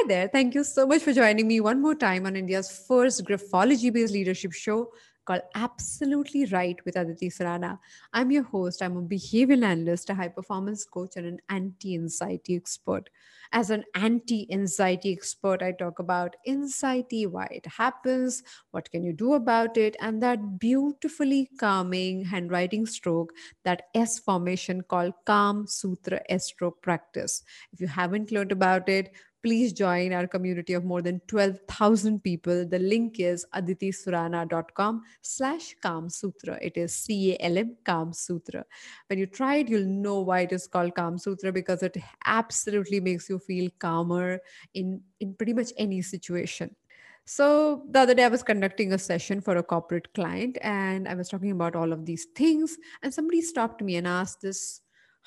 [0.00, 0.28] Hi there.
[0.28, 4.14] Thank you so much for joining me one more time on India's first graphology based
[4.14, 4.90] leadership show
[5.26, 7.78] called Absolutely Write with Aditi Surana.
[8.14, 8.80] I'm your host.
[8.82, 13.10] I'm a behavioral analyst, a high performance coach, and an anti anxiety expert.
[13.52, 19.12] As an anti anxiety expert, I talk about anxiety, why it happens, what can you
[19.12, 26.22] do about it, and that beautifully calming handwriting stroke, that S formation called Calm Sutra
[26.30, 27.42] S stroke practice.
[27.72, 29.12] If you haven't learned about it,
[29.42, 32.66] please join our community of more than 12,000 people.
[32.66, 36.58] The link is aditisurana.com slash Calm Sutra.
[36.60, 38.64] It is C-A-L-M Calm Sutra.
[39.08, 43.00] When you try it, you'll know why it is called Calm Sutra because it absolutely
[43.00, 44.40] makes you feel calmer
[44.74, 46.74] in, in pretty much any situation.
[47.24, 51.14] So the other day I was conducting a session for a corporate client and I
[51.14, 54.80] was talking about all of these things and somebody stopped me and asked this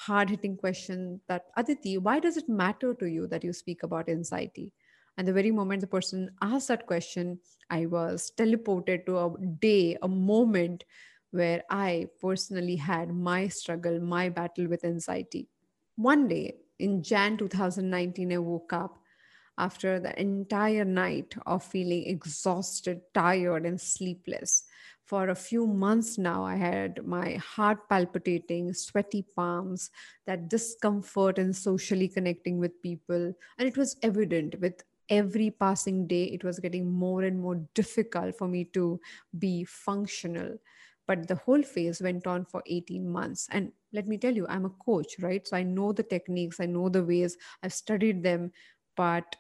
[0.05, 4.09] hard hitting question that Aditi, why does it matter to you that you speak about
[4.09, 4.71] anxiety?
[5.17, 7.39] And the very moment the person asked that question,
[7.69, 10.85] I was teleported to a day, a moment
[11.31, 15.47] where I personally had my struggle, my battle with anxiety.
[15.95, 18.97] One day in Jan 2019, I woke up
[19.57, 24.63] after the entire night of feeling exhausted, tired, and sleepless
[25.05, 29.91] for a few months now, I had my heart palpitating, sweaty palms,
[30.25, 33.33] that discomfort in socially connecting with people.
[33.57, 38.37] And it was evident with every passing day, it was getting more and more difficult
[38.37, 38.99] for me to
[39.37, 40.57] be functional.
[41.05, 43.49] But the whole phase went on for 18 months.
[43.51, 45.45] And let me tell you, I'm a coach, right?
[45.45, 48.51] So I know the techniques, I know the ways, I've studied them.
[48.95, 49.35] But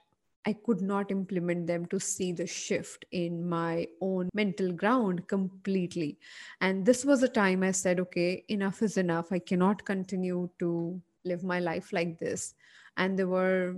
[0.45, 6.19] I could not implement them to see the shift in my own mental ground completely.
[6.59, 9.31] And this was a time I said, okay, enough is enough.
[9.31, 12.53] I cannot continue to live my life like this.
[12.97, 13.75] And there were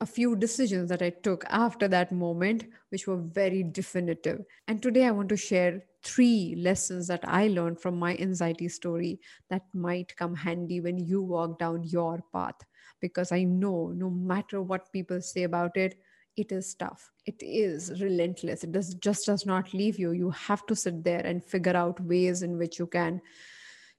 [0.00, 4.44] a few decisions that I took after that moment, which were very definitive.
[4.68, 9.20] And today I want to share three lessons that I learned from my anxiety story
[9.50, 12.54] that might come handy when you walk down your path
[13.00, 15.96] because I know no matter what people say about it,
[16.36, 17.10] it is tough.
[17.26, 18.62] It is relentless.
[18.62, 20.12] It does just does not leave you.
[20.12, 23.20] You have to sit there and figure out ways in which you can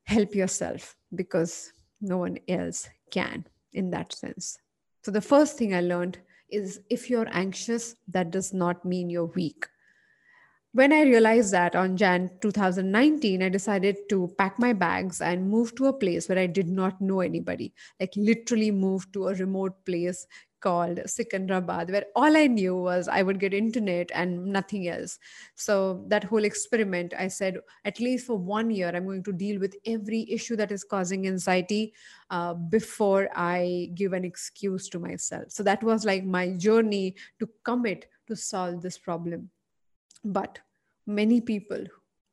[0.06, 4.58] help yourself because no one else can in that sense.
[5.02, 9.26] So the first thing I learned is if you're anxious, that does not mean you're
[9.26, 9.68] weak
[10.72, 15.74] when I realized that on Jan 2019, I decided to pack my bags and move
[15.76, 17.74] to a place where I did not know anybody.
[18.00, 20.28] Like literally move to a remote place
[20.60, 25.20] called Sikandrabad, where all I knew was I would get internet and nothing else.
[25.56, 29.60] So that whole experiment, I said, at least for one year, I'm going to deal
[29.60, 31.94] with every issue that is causing anxiety
[32.30, 35.46] uh, before I give an excuse to myself.
[35.50, 39.50] So that was like my journey to commit to solve this problem
[40.24, 40.60] but
[41.06, 41.84] many people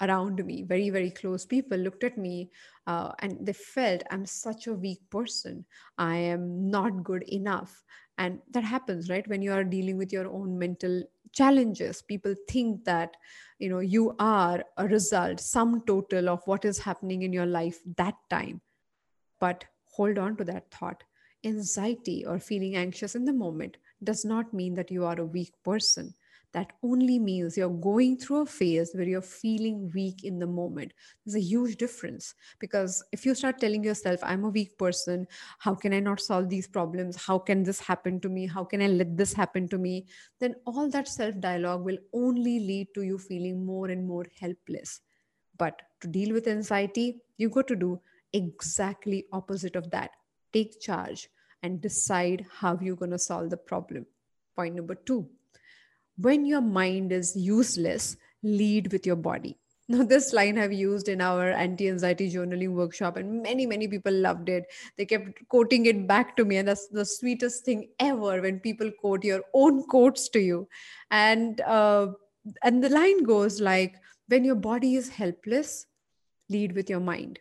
[0.02, 2.50] around me, very, very close people, looked at me
[2.86, 5.64] uh, and they felt I'm such a weak person.
[5.96, 7.82] I am not good enough.
[8.18, 9.26] And that happens, right?
[9.28, 13.16] When you are dealing with your own mental challenges, people think that
[13.58, 17.78] you know you are a result, sum total of what is happening in your life
[17.96, 18.60] that time.
[19.38, 21.02] But hold on to that thought.
[21.44, 25.52] Anxiety or feeling anxious in the moment does not mean that you are a weak
[25.62, 26.14] person
[26.52, 30.92] that only means you're going through a phase where you're feeling weak in the moment.
[31.24, 35.26] There's a huge difference because if you start telling yourself, I'm a weak person,
[35.58, 37.16] how can I not solve these problems?
[37.16, 38.46] How can this happen to me?
[38.46, 40.06] How can I let this happen to me?
[40.40, 45.00] Then all that self dialogue will only lead to you feeling more and more helpless.
[45.58, 48.00] But to deal with anxiety, you've got to do
[48.32, 50.10] exactly opposite of that.
[50.52, 51.28] Take charge
[51.62, 54.06] and decide how you're going to solve the problem.
[54.54, 55.28] Point number two
[56.18, 59.58] when your mind is useless, lead with your body.
[59.88, 64.12] Now, this line I've used in our anti anxiety journaling workshop, and many, many people
[64.12, 64.64] loved it.
[64.96, 68.90] They kept quoting it back to me, and that's the sweetest thing ever when people
[69.00, 70.68] quote your own quotes to you.
[71.12, 72.08] And uh,
[72.64, 73.94] and the line goes like,
[74.26, 75.86] "When your body is helpless,
[76.48, 77.38] lead with your mind."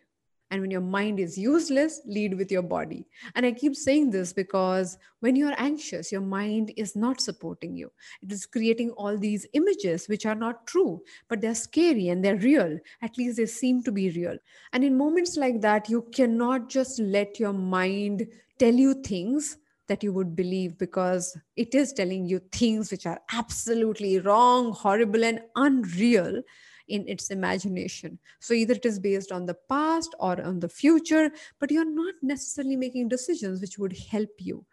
[0.50, 3.06] And when your mind is useless, lead with your body.
[3.34, 7.90] And I keep saying this because when you're anxious, your mind is not supporting you.
[8.22, 12.36] It is creating all these images which are not true, but they're scary and they're
[12.36, 12.78] real.
[13.02, 14.36] At least they seem to be real.
[14.72, 18.26] And in moments like that, you cannot just let your mind
[18.58, 19.58] tell you things
[19.88, 25.24] that you would believe because it is telling you things which are absolutely wrong, horrible,
[25.24, 26.42] and unreal
[26.88, 28.18] in its imagination.
[28.40, 32.14] So either it is based on the past or on the future, but you're not
[32.22, 34.64] necessarily making decisions which would help you.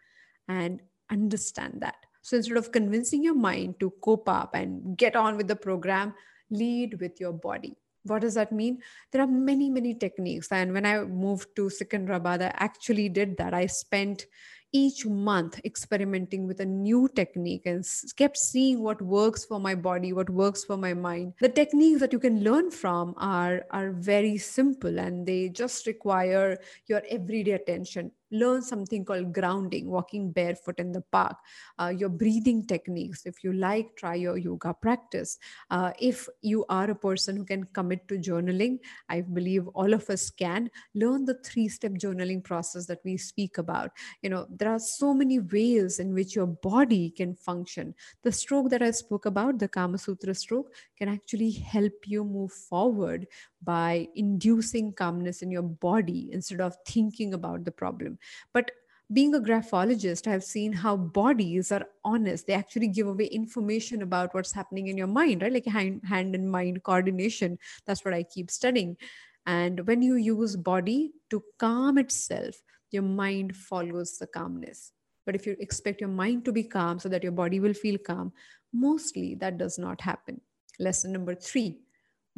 [0.48, 1.96] And understand that.
[2.22, 6.14] So instead of convincing your mind to cope up and get on with the program,
[6.50, 7.76] lead with your body.
[8.04, 8.82] What does that mean?
[9.12, 10.52] There are many, many techniques.
[10.52, 13.54] And when I moved to Secunderabad, I actually did that.
[13.54, 14.26] I spent
[14.74, 17.86] each month experimenting with a new technique and
[18.18, 21.34] kept seeing what works for my body what works for my mind.
[21.40, 26.58] The techniques that you can learn from are are very simple and they just require
[26.88, 31.38] your everyday attention learn something called grounding, walking barefoot in the park,
[31.80, 33.26] uh, your breathing techniques.
[33.26, 35.38] If you like, try your yoga practice.
[35.70, 40.10] Uh, if you are a person who can commit to journaling, I believe all of
[40.10, 43.92] us can learn the three step journaling process that we speak about.
[44.22, 47.94] You know, there are so many ways in which your body can function.
[48.24, 52.52] The stroke that I spoke about, the Calm Sutra stroke, can actually help you move
[52.52, 53.28] forward
[53.64, 58.18] by inducing calmness in your body instead of thinking about the problem.
[58.54, 58.72] But
[59.12, 62.48] being a graphologist, I've seen how bodies are honest.
[62.48, 65.54] They actually give away information about what's happening in your mind, right?
[65.54, 67.60] Like hand, hand and mind coordination.
[67.86, 68.98] That's what I keep studying.
[69.46, 72.56] And when you use body to calm itself,
[72.92, 74.94] your mind follows the calmness.
[75.26, 77.98] But if you expect your mind to be calm so that your body will feel
[77.98, 78.32] calm,
[78.74, 80.42] mostly that does not happen.
[80.80, 81.80] Lesson number three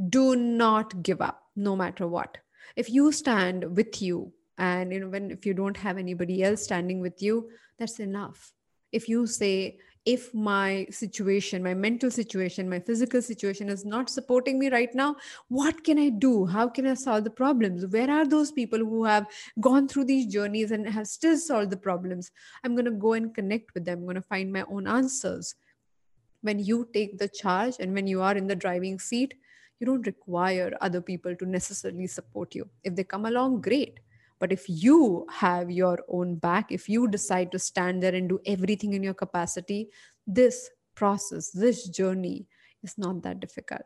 [0.10, 2.38] do not give up no matter what.
[2.76, 6.64] If you stand with you and you know when if you don't have anybody else
[6.64, 8.54] standing with you that's enough.
[8.92, 14.60] If you say if my situation my mental situation my physical situation is not supporting
[14.60, 15.16] me right now
[15.48, 16.46] what can i do?
[16.46, 17.86] How can i solve the problems?
[17.88, 19.28] Where are those people who have
[19.60, 22.32] gone through these journeys and have still solved the problems?
[22.64, 24.00] I'm going to go and connect with them.
[24.00, 25.56] I'm going to find my own answers.
[26.42, 29.34] When you take the charge and when you are in the driving seat
[29.80, 32.70] you don't require other people to necessarily support you.
[32.84, 34.00] If they come along, great.
[34.40, 38.40] But if you have your own back, if you decide to stand there and do
[38.46, 39.90] everything in your capacity,
[40.28, 42.48] this process, this journey
[42.84, 43.84] is not that difficult.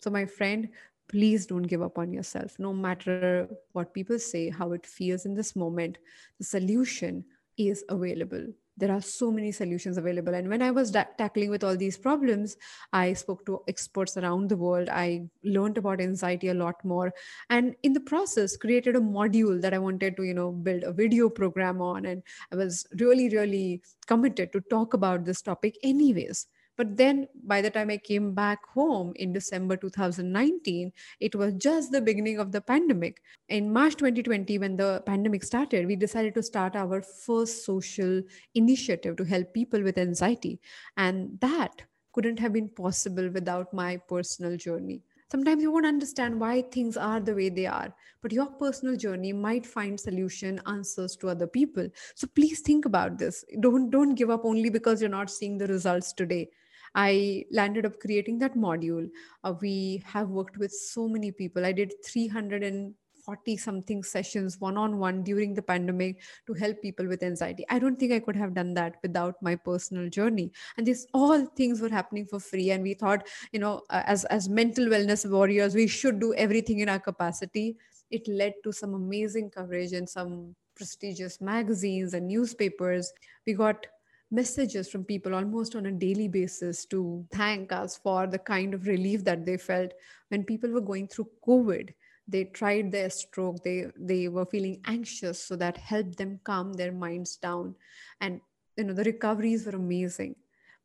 [0.00, 0.68] So, my friend,
[1.08, 2.58] please don't give up on yourself.
[2.58, 5.98] No matter what people say, how it feels in this moment,
[6.38, 7.24] the solution
[7.56, 10.34] is available there are so many solutions available.
[10.34, 12.56] And when i was da- tackling with all these problems
[12.92, 14.88] i spoke to experts around the world.
[14.90, 17.12] I learned about anxiety a lot more.
[17.50, 20.92] And in the process created a module that i wanted to you know build a
[20.92, 22.06] video program on.
[22.06, 26.46] And i was really really committed to talk about this topic anyways
[26.76, 31.90] but then by the time I came back home in December 2019, it was just
[31.90, 33.22] the beginning of the pandemic.
[33.48, 38.22] In March 2020, when the pandemic started, we decided to start our first social
[38.54, 40.60] initiative to help people with anxiety.
[40.96, 41.82] And that
[42.12, 45.02] couldn't have been possible without my personal journey.
[45.30, 49.32] Sometimes you won't understand why things are the way they are, but your personal journey
[49.32, 51.88] might find solution answers to other people.
[52.14, 53.44] So please think about this.
[53.60, 56.48] Don't don't give up only because you're not seeing the results today
[56.96, 59.08] I landed up creating that module.
[59.44, 61.66] Uh, we have worked with so many people.
[61.66, 67.22] I did 340 something sessions one on one during the pandemic to help people with
[67.22, 67.66] anxiety.
[67.68, 70.50] I don't think I could have done that without my personal journey.
[70.78, 72.70] And these all things were happening for free.
[72.70, 76.78] And we thought, you know, uh, as, as mental wellness warriors, we should do everything
[76.78, 77.76] in our capacity.
[78.10, 83.12] It led to some amazing coverage in some prestigious magazines and newspapers.
[83.46, 83.86] We got
[84.30, 88.86] messages from people almost on a daily basis to thank us for the kind of
[88.86, 89.92] relief that they felt
[90.28, 91.90] when people were going through covid.
[92.28, 93.62] They tried their stroke.
[93.62, 97.76] They they were feeling anxious so that helped them calm their minds down.
[98.20, 98.40] And
[98.76, 100.34] you know the recoveries were amazing.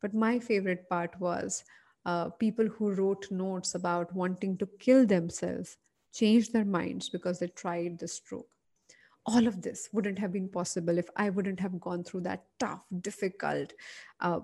[0.00, 1.64] But my favorite part was
[2.06, 5.76] uh, people who wrote notes about wanting to kill themselves
[6.14, 8.51] changed their minds because they tried the stroke
[9.26, 12.84] all of this wouldn't have been possible if I wouldn't have gone through that tough,
[13.00, 13.72] difficult,
[14.20, 14.40] uh,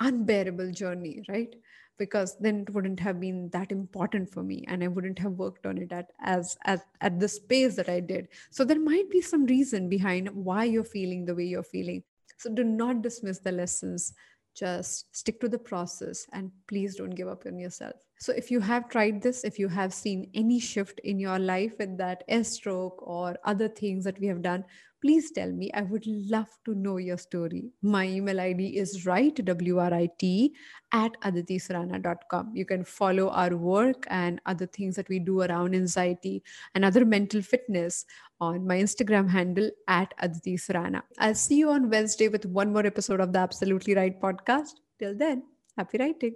[0.00, 1.54] unbearable journey, right?
[1.98, 5.66] Because then it wouldn't have been that important for me, and I wouldn't have worked
[5.66, 8.28] on it at as at at the pace that I did.
[8.50, 12.02] So there might be some reason behind why you're feeling the way you're feeling.
[12.38, 14.14] So do not dismiss the lessons
[14.54, 18.60] just stick to the process and please don't give up on yourself so if you
[18.60, 22.52] have tried this if you have seen any shift in your life with that s
[22.52, 24.64] stroke or other things that we have done
[25.02, 25.70] please tell me.
[25.74, 27.72] I would love to know your story.
[27.82, 30.54] My email ID is write, W-R-I-T,
[30.92, 32.52] at aditisurana.com.
[32.54, 36.44] You can follow our work and other things that we do around anxiety
[36.74, 38.04] and other mental fitness
[38.42, 41.02] on my Instagram handle at Aditi Surana.
[41.18, 44.80] I'll see you on Wednesday with one more episode of the Absolutely Write podcast.
[44.98, 45.44] Till then,
[45.78, 46.34] happy writing.